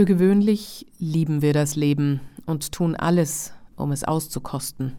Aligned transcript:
Für 0.00 0.06
gewöhnlich 0.06 0.86
lieben 0.98 1.42
wir 1.42 1.52
das 1.52 1.76
Leben 1.76 2.22
und 2.46 2.72
tun 2.72 2.96
alles, 2.96 3.52
um 3.76 3.92
es 3.92 4.02
auszukosten. 4.02 4.96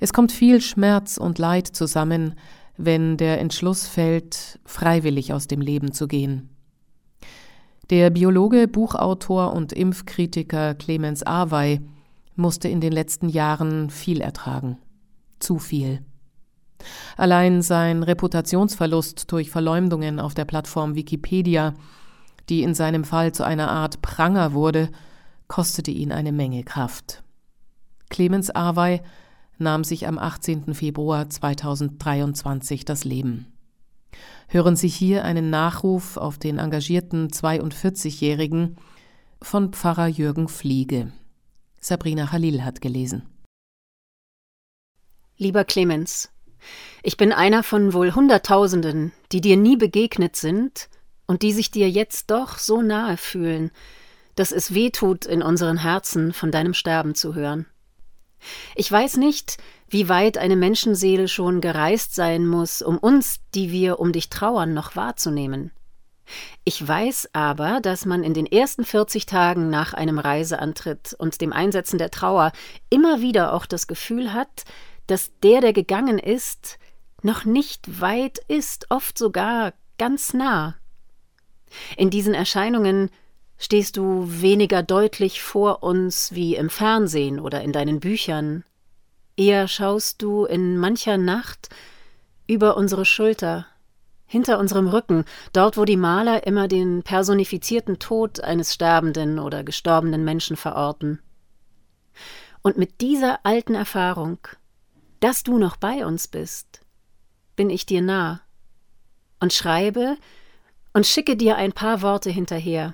Es 0.00 0.14
kommt 0.14 0.32
viel 0.32 0.62
Schmerz 0.62 1.18
und 1.18 1.38
Leid 1.38 1.66
zusammen, 1.66 2.32
wenn 2.78 3.18
der 3.18 3.38
Entschluss 3.42 3.86
fällt, 3.86 4.58
freiwillig 4.64 5.34
aus 5.34 5.48
dem 5.48 5.60
Leben 5.60 5.92
zu 5.92 6.08
gehen. 6.08 6.48
Der 7.90 8.08
Biologe, 8.08 8.68
Buchautor 8.68 9.52
und 9.52 9.74
Impfkritiker 9.74 10.74
Clemens 10.74 11.22
Awey 11.22 11.82
musste 12.36 12.68
in 12.68 12.80
den 12.80 12.92
letzten 12.94 13.28
Jahren 13.28 13.90
viel 13.90 14.22
ertragen. 14.22 14.78
Zu 15.40 15.58
viel. 15.58 16.00
Allein 17.18 17.60
sein 17.60 18.02
Reputationsverlust 18.02 19.30
durch 19.30 19.50
Verleumdungen 19.50 20.20
auf 20.20 20.32
der 20.32 20.46
Plattform 20.46 20.94
Wikipedia, 20.94 21.74
die 22.48 22.62
in 22.62 22.74
seinem 22.74 23.04
Fall 23.04 23.32
zu 23.32 23.44
einer 23.44 23.70
Art 23.70 24.02
Pranger 24.02 24.52
wurde, 24.52 24.90
kostete 25.48 25.90
ihn 25.90 26.12
eine 26.12 26.32
Menge 26.32 26.64
Kraft. 26.64 27.22
Clemens 28.10 28.50
Awey 28.50 29.00
nahm 29.58 29.84
sich 29.84 30.06
am 30.06 30.18
18. 30.18 30.74
Februar 30.74 31.28
2023 31.28 32.84
das 32.84 33.04
Leben. 33.04 33.46
Hören 34.48 34.76
Sie 34.76 34.88
hier 34.88 35.24
einen 35.24 35.50
Nachruf 35.50 36.16
auf 36.16 36.38
den 36.38 36.58
engagierten 36.58 37.28
42-Jährigen 37.28 38.76
von 39.42 39.72
Pfarrer 39.72 40.06
Jürgen 40.06 40.48
Fliege. 40.48 41.12
Sabrina 41.80 42.26
Khalil 42.26 42.64
hat 42.64 42.80
gelesen. 42.80 43.22
Lieber 45.36 45.64
Clemens, 45.64 46.30
ich 47.02 47.16
bin 47.16 47.32
einer 47.32 47.62
von 47.62 47.92
wohl 47.92 48.14
Hunderttausenden, 48.14 49.12
die 49.30 49.40
dir 49.40 49.56
nie 49.56 49.76
begegnet 49.76 50.34
sind 50.34 50.88
und 51.28 51.42
die 51.42 51.52
sich 51.52 51.70
dir 51.70 51.88
jetzt 51.88 52.32
doch 52.32 52.58
so 52.58 52.82
nahe 52.82 53.16
fühlen, 53.16 53.70
dass 54.34 54.50
es 54.50 54.74
weh 54.74 54.90
tut, 54.90 55.26
in 55.26 55.42
unseren 55.42 55.76
Herzen 55.76 56.32
von 56.32 56.50
deinem 56.50 56.74
Sterben 56.74 57.14
zu 57.14 57.36
hören. 57.36 57.66
Ich 58.74 58.90
weiß 58.90 59.16
nicht, 59.16 59.58
wie 59.88 60.08
weit 60.08 60.38
eine 60.38 60.56
Menschenseele 60.56 61.28
schon 61.28 61.60
gereist 61.60 62.14
sein 62.14 62.46
muss, 62.46 62.82
um 62.82 62.98
uns, 62.98 63.40
die 63.54 63.70
wir 63.70 64.00
um 64.00 64.12
dich 64.12 64.30
trauern, 64.30 64.74
noch 64.74 64.96
wahrzunehmen. 64.96 65.70
Ich 66.64 66.86
weiß 66.86 67.30
aber, 67.32 67.80
dass 67.80 68.04
man 68.04 68.22
in 68.22 68.34
den 68.34 68.46
ersten 68.46 68.84
40 68.84 69.26
Tagen 69.26 69.70
nach 69.70 69.94
einem 69.94 70.18
Reiseantritt 70.18 71.14
und 71.18 71.40
dem 71.40 71.52
Einsetzen 71.52 71.98
der 71.98 72.10
Trauer 72.10 72.52
immer 72.90 73.20
wieder 73.20 73.54
auch 73.54 73.66
das 73.66 73.86
Gefühl 73.86 74.32
hat, 74.32 74.64
dass 75.06 75.32
der, 75.42 75.60
der 75.62 75.72
gegangen 75.72 76.18
ist, 76.18 76.78
noch 77.22 77.44
nicht 77.44 78.00
weit 78.00 78.38
ist, 78.46 78.86
oft 78.90 79.18
sogar 79.18 79.72
ganz 79.96 80.34
nah. 80.34 80.76
In 81.96 82.10
diesen 82.10 82.34
Erscheinungen 82.34 83.10
stehst 83.58 83.96
du 83.96 84.24
weniger 84.26 84.82
deutlich 84.82 85.42
vor 85.42 85.82
uns 85.82 86.32
wie 86.32 86.54
im 86.54 86.70
Fernsehen 86.70 87.40
oder 87.40 87.62
in 87.62 87.72
deinen 87.72 88.00
Büchern. 88.00 88.64
Eher 89.36 89.68
schaust 89.68 90.22
du 90.22 90.44
in 90.44 90.78
mancher 90.78 91.18
Nacht 91.18 91.68
über 92.46 92.76
unsere 92.76 93.04
Schulter, 93.04 93.66
hinter 94.26 94.58
unserem 94.58 94.88
Rücken, 94.88 95.24
dort 95.52 95.76
wo 95.76 95.84
die 95.84 95.96
Maler 95.96 96.46
immer 96.46 96.68
den 96.68 97.02
personifizierten 97.02 97.98
Tod 97.98 98.40
eines 98.40 98.74
sterbenden 98.74 99.38
oder 99.38 99.64
gestorbenen 99.64 100.24
Menschen 100.24 100.56
verorten. 100.56 101.20
Und 102.62 102.76
mit 102.76 103.00
dieser 103.00 103.40
alten 103.44 103.74
Erfahrung, 103.74 104.38
dass 105.20 105.42
du 105.42 105.58
noch 105.58 105.76
bei 105.76 106.04
uns 106.04 106.28
bist, 106.28 106.82
bin 107.56 107.70
ich 107.70 107.86
dir 107.86 108.02
nah 108.02 108.40
und 109.40 109.52
schreibe 109.52 110.16
und 110.98 111.06
schicke 111.06 111.36
dir 111.36 111.54
ein 111.54 111.70
paar 111.70 112.02
Worte 112.02 112.28
hinterher. 112.28 112.92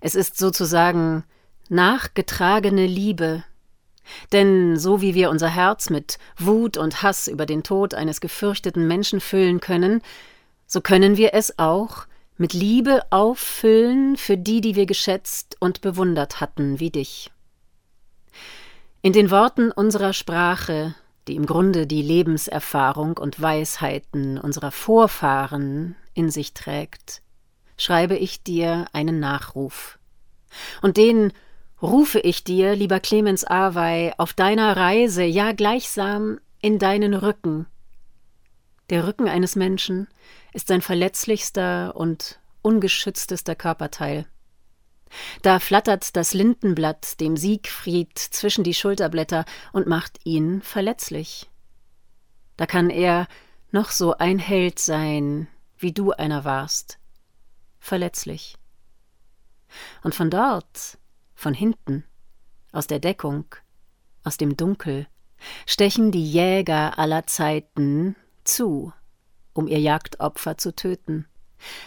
Es 0.00 0.14
ist 0.14 0.38
sozusagen 0.38 1.24
nachgetragene 1.68 2.86
Liebe. 2.86 3.42
Denn 4.30 4.76
so 4.76 5.00
wie 5.00 5.16
wir 5.16 5.30
unser 5.30 5.48
Herz 5.48 5.90
mit 5.90 6.20
Wut 6.38 6.76
und 6.76 7.02
Hass 7.02 7.26
über 7.26 7.46
den 7.46 7.64
Tod 7.64 7.94
eines 7.94 8.20
gefürchteten 8.20 8.86
Menschen 8.86 9.20
füllen 9.20 9.58
können, 9.58 10.02
so 10.68 10.80
können 10.80 11.16
wir 11.16 11.34
es 11.34 11.58
auch 11.58 12.06
mit 12.36 12.52
Liebe 12.52 13.02
auffüllen 13.10 14.16
für 14.16 14.36
die, 14.36 14.60
die 14.60 14.76
wir 14.76 14.86
geschätzt 14.86 15.56
und 15.58 15.80
bewundert 15.80 16.40
hatten, 16.40 16.78
wie 16.78 16.90
dich. 16.90 17.32
In 19.02 19.12
den 19.12 19.32
Worten 19.32 19.72
unserer 19.72 20.12
Sprache, 20.12 20.94
die 21.26 21.34
im 21.34 21.46
Grunde 21.46 21.88
die 21.88 22.02
Lebenserfahrung 22.02 23.16
und 23.16 23.42
Weisheiten 23.42 24.38
unserer 24.38 24.70
Vorfahren 24.70 25.96
in 26.20 26.30
sich 26.30 26.52
trägt, 26.52 27.22
schreibe 27.76 28.16
ich 28.16 28.42
dir 28.42 28.86
einen 28.92 29.20
Nachruf. 29.20 29.98
Und 30.82 30.98
den 30.98 31.32
rufe 31.80 32.20
ich 32.20 32.44
dir, 32.44 32.76
lieber 32.76 33.00
Clemens 33.00 33.44
Awey, 33.44 34.12
auf 34.18 34.34
deiner 34.34 34.76
Reise, 34.76 35.24
ja 35.24 35.52
gleichsam 35.52 36.38
in 36.60 36.78
deinen 36.78 37.14
Rücken. 37.14 37.66
Der 38.90 39.06
Rücken 39.06 39.28
eines 39.28 39.56
Menschen 39.56 40.08
ist 40.52 40.68
sein 40.68 40.82
verletzlichster 40.82 41.96
und 41.96 42.38
ungeschütztester 42.60 43.54
Körperteil. 43.54 44.26
Da 45.40 45.58
flattert 45.58 46.16
das 46.16 46.34
Lindenblatt 46.34 47.18
dem 47.18 47.36
Siegfried 47.36 48.16
zwischen 48.18 48.62
die 48.62 48.74
Schulterblätter 48.74 49.46
und 49.72 49.86
macht 49.86 50.20
ihn 50.24 50.60
verletzlich. 50.60 51.48
Da 52.58 52.66
kann 52.66 52.90
er 52.90 53.26
noch 53.72 53.90
so 53.90 54.18
ein 54.18 54.38
Held 54.38 54.78
sein, 54.78 55.48
wie 55.80 55.92
du 55.92 56.12
einer 56.12 56.44
warst 56.44 57.00
verletzlich. 57.80 58.56
Und 60.02 60.14
von 60.14 60.30
dort, 60.30 60.98
von 61.34 61.54
hinten, 61.54 62.04
aus 62.72 62.86
der 62.86 63.00
Deckung, 63.00 63.46
aus 64.22 64.36
dem 64.36 64.56
Dunkel, 64.56 65.06
stechen 65.66 66.12
die 66.12 66.24
Jäger 66.24 66.98
aller 66.98 67.26
Zeiten 67.26 68.14
zu, 68.44 68.92
um 69.54 69.66
ihr 69.66 69.80
Jagdopfer 69.80 70.58
zu 70.58 70.74
töten. 70.74 71.26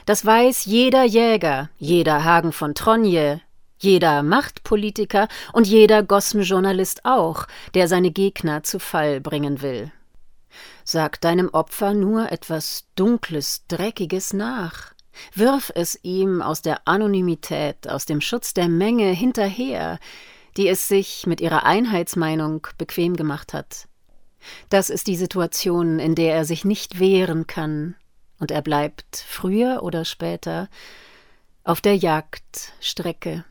Das 0.06 0.26
weiß 0.26 0.66
jeder 0.66 1.04
Jäger, 1.04 1.70
jeder 1.78 2.24
Hagen 2.24 2.52
von 2.52 2.76
Tronje, 2.76 3.42
jeder 3.78 4.24
Machtpolitiker 4.24 5.28
und 5.52 5.68
jeder 5.68 6.04
Gossenjournalist 6.04 7.06
auch, 7.06 7.48
der 7.74 7.88
seine 7.88 8.12
Gegner 8.12 8.64
zu 8.64 8.80
Fall 8.80 9.20
bringen 9.20 9.62
will. 9.62 9.92
Sag 10.84 11.22
deinem 11.22 11.50
Opfer 11.50 11.94
nur 11.94 12.32
etwas 12.32 12.86
Dunkles, 12.96 13.66
Dreckiges 13.68 14.34
nach, 14.34 14.94
Wirf 15.34 15.72
es 15.74 16.00
ihm 16.04 16.42
aus 16.42 16.62
der 16.62 16.88
Anonymität, 16.88 17.88
aus 17.88 18.06
dem 18.06 18.22
Schutz 18.22 18.54
der 18.54 18.68
Menge 18.68 19.12
hinterher, 19.12 20.00
die 20.58 20.68
es 20.68 20.88
sich 20.88 21.26
mit 21.28 21.42
ihrer 21.42 21.64
Einheitsmeinung 21.66 22.68
bequem 22.78 23.16
gemacht 23.16 23.54
hat. 23.54 23.88
Das 24.70 24.90
ist 24.90 25.08
die 25.08 25.16
Situation, 25.16 26.00
in 26.00 26.16
der 26.16 26.36
er 26.36 26.46
sich 26.46 26.66
nicht 26.66 27.00
wehren 27.00 27.48
kann, 27.48 27.96
und 28.40 28.52
er 28.52 28.62
bleibt 28.62 29.16
früher 29.16 29.84
oder 29.84 30.04
später 30.04 30.68
auf 31.64 31.80
der 31.80 31.96
Jagdstrecke. 31.96 33.46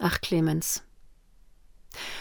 Ach, 0.00 0.20
Clemens. 0.20 0.82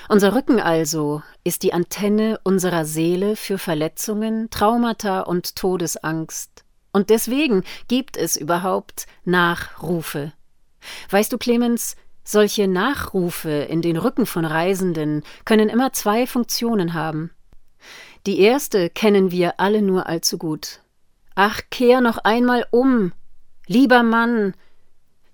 Unser 0.07 0.35
Rücken 0.35 0.59
also 0.59 1.21
ist 1.43 1.63
die 1.63 1.73
Antenne 1.73 2.39
unserer 2.43 2.85
Seele 2.85 3.35
für 3.35 3.57
Verletzungen, 3.57 4.49
Traumata 4.49 5.21
und 5.21 5.55
Todesangst 5.55 6.63
und 6.91 7.09
deswegen 7.09 7.63
gibt 7.87 8.17
es 8.17 8.35
überhaupt 8.35 9.05
Nachrufe. 9.25 10.33
Weißt 11.09 11.31
du, 11.31 11.37
Clemens, 11.37 11.95
solche 12.23 12.67
Nachrufe 12.67 13.49
in 13.49 13.81
den 13.81 13.97
Rücken 13.97 14.25
von 14.25 14.45
Reisenden 14.45 15.23
können 15.45 15.69
immer 15.69 15.93
zwei 15.93 16.25
Funktionen 16.25 16.93
haben. 16.93 17.31
Die 18.25 18.39
erste 18.39 18.89
kennen 18.89 19.31
wir 19.31 19.59
alle 19.59 19.81
nur 19.81 20.07
allzu 20.07 20.37
gut. 20.37 20.81
Ach, 21.35 21.61
kehr 21.69 22.01
noch 22.01 22.17
einmal 22.17 22.65
um, 22.71 23.13
lieber 23.67 24.03
Mann, 24.03 24.53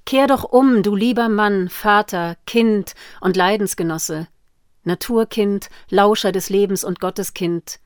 kehr 0.05 0.27
doch 0.27 0.43
um, 0.43 0.83
du 0.83 0.95
lieber 0.95 1.29
Mann, 1.29 1.69
Vater, 1.69 2.37
Kind 2.45 2.93
und 3.21 3.35
Leidensgenosse, 3.35 4.27
Naturkind, 4.83 5.69
Lauscher 5.89 6.31
des 6.31 6.49
Lebens 6.49 6.83
und 6.83 6.99
Gotteskind. 6.99 7.79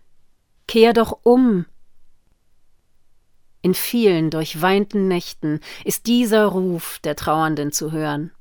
Kehr 0.67 0.93
doch 0.93 1.19
um, 1.23 1.65
in 3.61 3.73
vielen 3.73 4.29
durchweinten 4.29 5.07
Nächten 5.07 5.59
ist 5.83 6.07
dieser 6.07 6.45
Ruf 6.45 6.99
der 6.99 7.15
Trauernden 7.15 7.71
zu 7.71 7.91
hören. 7.91 8.31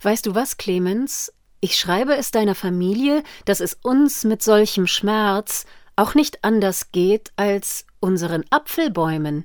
Weißt 0.00 0.24
du 0.24 0.34
was, 0.34 0.56
Clemens? 0.56 1.32
Ich 1.60 1.76
schreibe 1.76 2.16
es 2.16 2.30
deiner 2.30 2.54
Familie, 2.54 3.22
dass 3.44 3.60
es 3.60 3.74
uns 3.82 4.24
mit 4.24 4.42
solchem 4.42 4.86
Schmerz 4.86 5.66
auch 5.96 6.14
nicht 6.14 6.44
anders 6.44 6.92
geht 6.92 7.32
als 7.36 7.84
unseren 8.00 8.44
Apfelbäumen. 8.50 9.44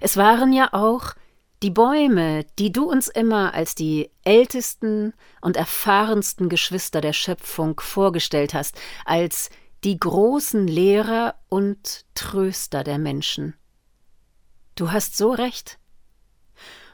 Es 0.00 0.16
waren 0.16 0.52
ja 0.52 0.70
auch 0.72 1.14
die 1.62 1.70
Bäume, 1.70 2.44
die 2.58 2.70
du 2.70 2.88
uns 2.88 3.08
immer 3.08 3.54
als 3.54 3.74
die 3.74 4.10
ältesten 4.24 5.12
und 5.40 5.56
erfahrensten 5.56 6.48
Geschwister 6.48 7.00
der 7.00 7.12
Schöpfung 7.12 7.80
vorgestellt 7.80 8.54
hast, 8.54 8.80
als 9.04 9.50
die 9.84 9.98
großen 9.98 10.66
Lehrer 10.66 11.34
und 11.48 12.04
Tröster 12.14 12.84
der 12.84 12.98
Menschen. 12.98 13.54
Du 14.74 14.92
hast 14.92 15.16
so 15.16 15.32
recht. 15.32 15.78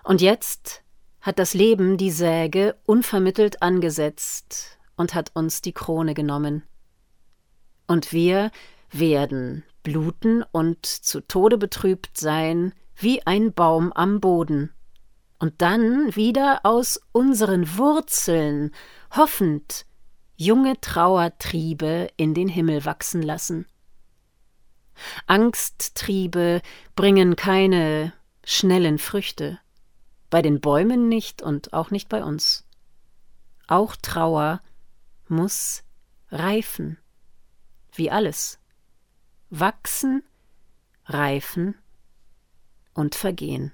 Und 0.03 0.21
jetzt 0.21 0.83
hat 1.21 1.39
das 1.39 1.55
Leben 1.55 1.97
die 1.97 2.11
Säge 2.11 2.77
unvermittelt 2.85 3.63
angesetzt 3.63 4.79
und 4.97 5.15
hat 5.15 5.33
uns 5.35 5.63
die 5.63 5.73
Krone 5.73 6.15
genommen. 6.15 6.63
Und 7.87 8.13
wir 8.13 8.51
werden 8.91 9.65
bluten 9.83 10.43
und 10.53 10.87
zu 10.87 11.21
Tode 11.21 11.59
betrübt 11.59 12.19
sein, 12.19 12.75
wie 12.97 13.27
ein 13.27 13.53
Baum 13.53 13.93
am 13.93 14.21
Boden, 14.21 14.73
und 15.39 15.61
dann 15.61 16.15
wieder 16.17 16.61
aus 16.63 17.01
unseren 17.13 17.77
Wurzeln 17.77 18.71
hoffend 19.11 19.85
junge 20.37 20.81
Trauertriebe 20.81 22.09
in 22.17 22.35
den 22.35 22.49
Himmel 22.49 22.85
wachsen 22.85 23.23
lassen. 23.23 23.67
Angsttriebe 25.27 26.63
bringen 26.97 27.37
keine 27.37 28.13
schnellen 28.45 28.99
Früchte, 28.99 29.59
bei 30.31 30.41
den 30.41 30.61
Bäumen 30.61 31.09
nicht 31.09 31.43
und 31.43 31.73
auch 31.73 31.91
nicht 31.91 32.09
bei 32.09 32.23
uns. 32.23 32.67
Auch 33.67 33.97
Trauer 33.97 34.61
muss 35.29 35.83
reifen, 36.31 36.99
wie 37.93 38.11
alles, 38.11 38.59
wachsen, 39.51 40.23
reifen 41.07 41.75
und 42.95 43.15
vergehen. 43.15 43.73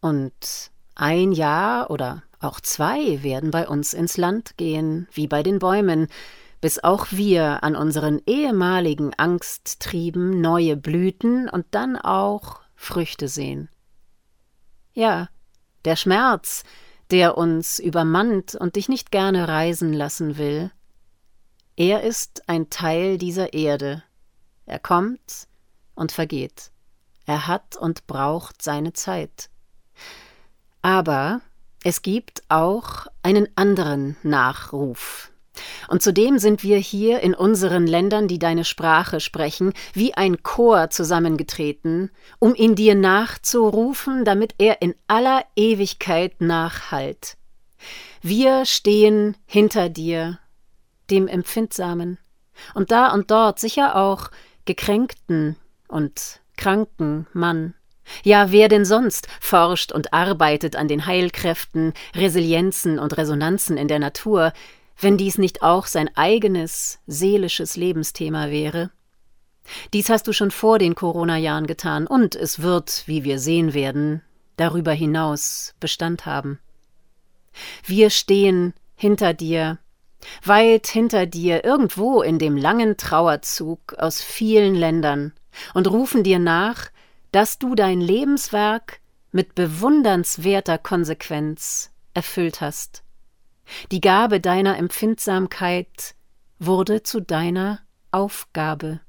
Und 0.00 0.70
ein 0.94 1.32
Jahr 1.32 1.90
oder 1.90 2.22
auch 2.40 2.60
zwei 2.60 3.22
werden 3.22 3.50
bei 3.50 3.68
uns 3.68 3.92
ins 3.92 4.16
Land 4.16 4.56
gehen, 4.56 5.08
wie 5.12 5.26
bei 5.26 5.42
den 5.42 5.58
Bäumen, 5.58 6.08
bis 6.60 6.82
auch 6.82 7.08
wir 7.10 7.62
an 7.62 7.76
unseren 7.76 8.20
ehemaligen 8.26 9.12
Angsttrieben 9.16 10.40
neue 10.40 10.76
Blüten 10.76 11.48
und 11.48 11.66
dann 11.70 11.96
auch 11.96 12.60
Früchte 12.74 13.28
sehen. 13.28 13.68
Ja, 14.92 15.28
der 15.84 15.96
Schmerz, 15.96 16.64
der 17.10 17.36
uns 17.36 17.78
übermannt 17.78 18.54
und 18.54 18.76
dich 18.76 18.88
nicht 18.88 19.10
gerne 19.10 19.48
reisen 19.48 19.92
lassen 19.92 20.38
will, 20.38 20.70
er 21.76 22.02
ist 22.02 22.42
ein 22.46 22.68
Teil 22.68 23.16
dieser 23.16 23.54
Erde. 23.54 24.02
Er 24.66 24.78
kommt 24.78 25.48
und 25.94 26.12
vergeht. 26.12 26.70
Er 27.30 27.46
hat 27.46 27.76
und 27.76 28.08
braucht 28.08 28.60
seine 28.60 28.92
Zeit. 28.92 29.50
Aber 30.82 31.42
es 31.84 32.02
gibt 32.02 32.42
auch 32.48 33.06
einen 33.22 33.46
anderen 33.54 34.16
Nachruf. 34.24 35.30
Und 35.86 36.02
zudem 36.02 36.40
sind 36.40 36.64
wir 36.64 36.78
hier 36.78 37.20
in 37.20 37.34
unseren 37.34 37.86
Ländern, 37.86 38.26
die 38.26 38.40
deine 38.40 38.64
Sprache 38.64 39.20
sprechen, 39.20 39.74
wie 39.92 40.12
ein 40.14 40.42
Chor 40.42 40.90
zusammengetreten, 40.90 42.10
um 42.40 42.56
ihn 42.56 42.74
dir 42.74 42.96
nachzurufen, 42.96 44.24
damit 44.24 44.56
er 44.58 44.82
in 44.82 44.96
aller 45.06 45.44
Ewigkeit 45.54 46.40
nachhallt. 46.40 47.36
Wir 48.22 48.64
stehen 48.66 49.36
hinter 49.46 49.88
dir, 49.88 50.40
dem 51.10 51.28
Empfindsamen, 51.28 52.18
und 52.74 52.90
da 52.90 53.12
und 53.12 53.30
dort 53.30 53.60
sicher 53.60 53.94
auch 53.94 54.32
gekränkten 54.64 55.54
und 55.86 56.40
kranken 56.60 57.26
Mann. 57.32 57.74
Ja, 58.22 58.52
wer 58.52 58.68
denn 58.68 58.84
sonst 58.84 59.28
forscht 59.40 59.92
und 59.92 60.12
arbeitet 60.12 60.76
an 60.76 60.88
den 60.88 61.06
Heilkräften, 61.06 61.94
Resilienzen 62.14 62.98
und 62.98 63.16
Resonanzen 63.16 63.76
in 63.76 63.88
der 63.88 63.98
Natur, 63.98 64.52
wenn 65.00 65.16
dies 65.16 65.38
nicht 65.38 65.62
auch 65.62 65.86
sein 65.86 66.10
eigenes 66.16 66.98
seelisches 67.06 67.76
Lebensthema 67.76 68.50
wäre? 68.50 68.90
Dies 69.94 70.10
hast 70.10 70.26
du 70.26 70.32
schon 70.32 70.50
vor 70.50 70.78
den 70.78 70.94
Corona-Jahren 70.94 71.66
getan 71.66 72.06
und 72.06 72.34
es 72.34 72.60
wird, 72.60 73.04
wie 73.06 73.24
wir 73.24 73.38
sehen 73.38 73.72
werden, 73.72 74.22
darüber 74.56 74.92
hinaus 74.92 75.74
Bestand 75.80 76.26
haben. 76.26 76.58
Wir 77.84 78.10
stehen 78.10 78.74
hinter 78.96 79.32
dir, 79.32 79.78
weit 80.44 80.88
hinter 80.88 81.24
dir, 81.24 81.64
irgendwo 81.64 82.20
in 82.20 82.38
dem 82.38 82.56
langen 82.56 82.98
Trauerzug 82.98 83.94
aus 83.94 84.20
vielen 84.20 84.74
Ländern, 84.74 85.32
und 85.74 85.90
rufen 85.90 86.22
dir 86.22 86.38
nach, 86.38 86.90
dass 87.32 87.58
du 87.58 87.74
dein 87.74 88.00
Lebenswerk 88.00 89.00
mit 89.32 89.54
bewundernswerter 89.54 90.78
Konsequenz 90.78 91.90
erfüllt 92.14 92.60
hast. 92.60 93.02
Die 93.92 94.00
Gabe 94.00 94.40
deiner 94.40 94.76
Empfindsamkeit 94.78 96.14
wurde 96.58 97.02
zu 97.02 97.20
deiner 97.20 97.80
Aufgabe. 98.10 99.00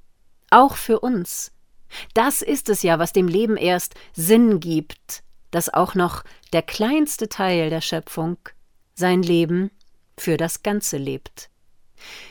Auch 0.49 0.75
für 0.75 0.99
uns. 0.99 1.51
Das 2.13 2.41
ist 2.41 2.69
es 2.69 2.83
ja, 2.83 2.99
was 2.99 3.11
dem 3.11 3.27
Leben 3.27 3.57
erst 3.57 3.95
Sinn 4.13 4.59
gibt, 4.59 5.23
dass 5.49 5.73
auch 5.73 5.95
noch 5.95 6.23
der 6.53 6.61
kleinste 6.61 7.27
Teil 7.27 7.69
der 7.69 7.81
Schöpfung 7.81 8.37
sein 8.93 9.23
Leben 9.23 9.71
für 10.17 10.37
das 10.37 10.63
Ganze 10.63 10.97
lebt. 10.97 11.49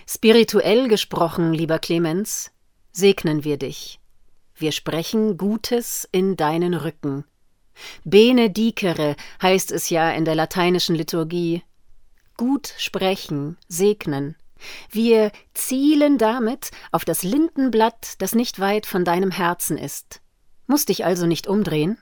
Spirituell 0.07 0.89
gesprochen, 0.89 1.53
lieber 1.53 1.79
Clemens, 1.79 2.53
segnen 2.93 3.45
wir 3.45 3.57
dich. 3.57 4.00
Wir 4.61 4.73
sprechen 4.73 5.39
Gutes 5.39 6.07
in 6.13 6.37
deinen 6.37 6.75
Rücken. 6.75 7.25
Benedicere 8.05 9.17
heißt 9.41 9.73
es 9.73 9.89
ja 9.89 10.11
in 10.11 10.27
der 10.27 10.35
lateinischen 10.35 10.95
Liturgie. 10.95 11.63
Gut 12.37 12.75
sprechen, 12.77 13.57
segnen. 13.69 14.37
Wir 14.91 15.33
zielen 15.55 16.19
damit 16.19 16.73
auf 16.93 17.07
das 17.07 17.23
Lindenblatt, 17.23 18.21
das 18.21 18.35
nicht 18.35 18.61
weit 18.61 18.85
von 18.85 19.07
deinem 19.07 19.31
Herzen 19.31 19.79
ist. 19.79 20.21
Musst 20.67 20.91
dich 20.91 21.07
also 21.07 21.25
nicht 21.25 21.47
umdrehen. 21.47 21.97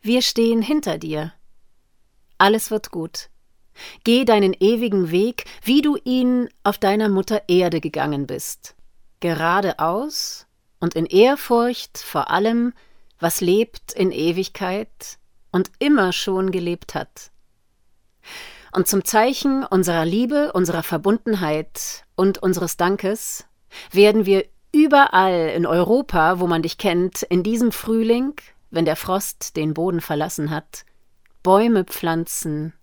Wir 0.00 0.22
stehen 0.22 0.62
hinter 0.62 0.98
dir. 0.98 1.34
Alles 2.36 2.72
wird 2.72 2.90
gut. 2.90 3.30
Geh 4.02 4.24
deinen 4.24 4.56
ewigen 4.58 5.12
Weg, 5.12 5.44
wie 5.62 5.82
du 5.82 5.96
ihn 6.02 6.48
auf 6.64 6.78
deiner 6.78 7.08
Mutter 7.08 7.42
Erde 7.46 7.80
gegangen 7.80 8.26
bist. 8.26 8.74
Geradeaus 9.20 10.45
und 10.80 10.94
in 10.94 11.06
Ehrfurcht 11.06 11.98
vor 11.98 12.30
allem, 12.30 12.72
was 13.18 13.40
lebt 13.40 13.92
in 13.92 14.12
Ewigkeit 14.12 15.18
und 15.50 15.70
immer 15.78 16.12
schon 16.12 16.50
gelebt 16.50 16.94
hat. 16.94 17.30
Und 18.72 18.86
zum 18.88 19.04
Zeichen 19.04 19.64
unserer 19.64 20.04
Liebe, 20.04 20.52
unserer 20.52 20.82
Verbundenheit 20.82 22.04
und 22.14 22.38
unseres 22.38 22.76
Dankes 22.76 23.46
werden 23.90 24.26
wir 24.26 24.44
überall 24.72 25.52
in 25.54 25.64
Europa, 25.64 26.40
wo 26.40 26.46
man 26.46 26.62
dich 26.62 26.76
kennt, 26.76 27.22
in 27.22 27.42
diesem 27.42 27.72
Frühling, 27.72 28.34
wenn 28.70 28.84
der 28.84 28.96
Frost 28.96 29.56
den 29.56 29.72
Boden 29.72 30.02
verlassen 30.02 30.50
hat, 30.50 30.84
Bäume 31.42 31.84
pflanzen, 31.84 32.74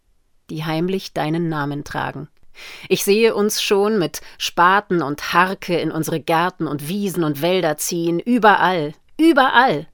die 0.50 0.66
heimlich 0.66 1.14
deinen 1.14 1.50
Namen 1.50 1.84
tragen. 1.84 2.30
Ich 2.90 3.04
sehe 3.04 3.36
uns 3.36 3.62
schon 3.62 3.98
mit 3.98 4.22
Spaten 4.38 5.02
und 5.02 5.34
Harke 5.34 5.78
in 5.78 5.92
unsere 5.92 6.20
Gärten 6.20 6.68
und 6.68 6.88
Wiesen 6.88 7.24
und 7.24 7.42
Wälder 7.42 7.78
ziehen, 7.78 8.20
überall, 8.20 8.94
überall. 9.20 9.88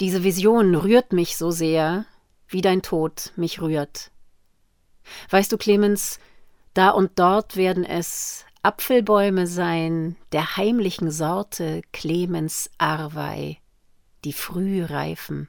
Diese 0.00 0.24
Vision 0.24 0.74
rührt 0.74 1.12
mich 1.12 1.36
so 1.36 1.50
sehr, 1.50 2.06
wie 2.48 2.60
dein 2.60 2.82
Tod 2.82 3.32
mich 3.36 3.60
rührt. 3.60 4.10
Weißt 5.30 5.52
du, 5.52 5.58
Clemens, 5.58 6.18
da 6.74 6.90
und 6.90 7.18
dort 7.18 7.56
werden 7.56 7.84
es 7.84 8.44
Apfelbäume 8.62 9.46
sein, 9.46 10.16
der 10.32 10.56
heimlichen 10.56 11.10
Sorte 11.10 11.82
Clemens 11.92 12.70
Arvei, 12.78 13.58
die 14.24 14.32
früh 14.32 14.84
reifen. 14.84 15.48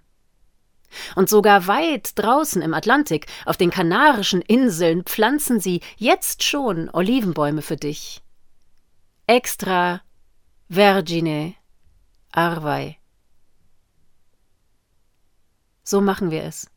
Und 1.15 1.29
sogar 1.29 1.67
weit 1.67 2.12
draußen 2.15 2.62
im 2.62 2.74
Atlantik, 2.74 3.27
auf 3.45 3.57
den 3.57 3.71
Kanarischen 3.71 4.41
Inseln, 4.41 5.03
pflanzen 5.03 5.60
sie 5.60 5.81
jetzt 5.98 6.43
schon 6.43 6.89
Olivenbäume 6.89 7.62
für 7.62 7.77
dich. 7.77 8.21
Extra 9.27 10.01
Vergine 10.69 11.55
Arvei. 12.31 12.98
So 15.83 16.00
machen 16.01 16.31
wir 16.31 16.43
es. 16.43 16.69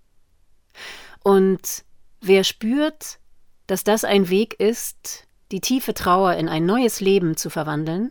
Und 1.23 1.85
wer 2.21 2.44
spürt, 2.44 3.18
dass 3.66 3.85
das 3.85 4.04
ein 4.04 4.28
Weg 4.28 4.59
ist, 4.59 5.26
die 5.52 5.61
tiefe 5.61 5.94
Trauer 5.94 6.35
in 6.35 6.49
ein 6.49 6.66
neues 6.66 7.00
Leben 7.00 7.37
zu 7.37 7.50
verwandeln, 7.50 8.11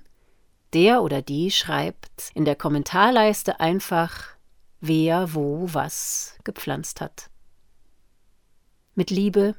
der 0.74 1.04
oder 1.04 1.22
die 1.22 1.52
schreibt 1.52 2.32
in 2.34 2.46
der 2.46 2.56
Kommentarleiste 2.56 3.60
einfach 3.60 4.33
wer 4.86 5.34
wo 5.34 5.74
was 5.74 6.38
gepflanzt 6.44 7.00
hat. 7.00 7.30
Mit 8.96 9.10
Liebe 9.10 9.56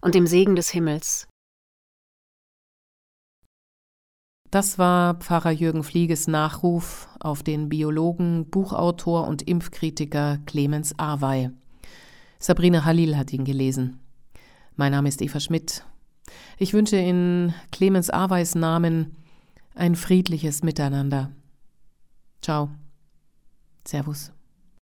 und 0.00 0.14
dem 0.14 0.26
Segen 0.26 0.56
des 0.56 0.70
Himmels. 0.70 1.28
Das 4.50 4.78
war 4.78 5.14
Pfarrer 5.16 5.50
Jürgen 5.50 5.84
Flieges 5.84 6.26
Nachruf 6.26 7.08
auf 7.20 7.42
den 7.42 7.68
Biologen, 7.68 8.48
Buchautor 8.50 9.28
und 9.28 9.42
Impfkritiker 9.42 10.38
Clemens 10.46 10.98
Awey. 10.98 11.50
Sabrina 12.38 12.84
Halil 12.84 13.16
hat 13.16 13.32
ihn 13.32 13.44
gelesen. 13.44 14.00
Mein 14.74 14.92
Name 14.92 15.08
ist 15.08 15.20
Eva 15.20 15.38
Schmidt. 15.38 15.84
Ich 16.56 16.72
wünsche 16.72 16.96
in 16.96 17.54
Clemens 17.70 18.08
Aweys 18.08 18.54
Namen 18.54 19.16
ein 19.74 19.96
friedliches 19.96 20.62
Miteinander. 20.62 21.30
Ciao. 22.40 22.70
Servus. 23.84 24.32